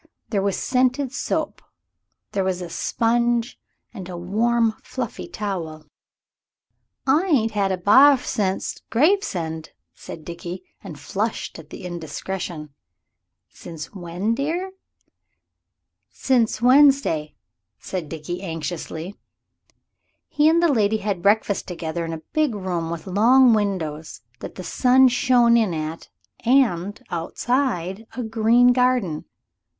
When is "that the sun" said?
24.39-25.09